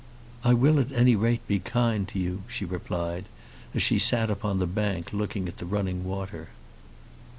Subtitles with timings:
[0.43, 3.25] "I will at any rate be kind to you," she replied,
[3.75, 6.47] as she sat upon the bank looking at the running water.